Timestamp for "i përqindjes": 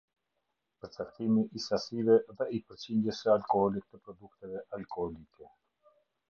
2.59-3.21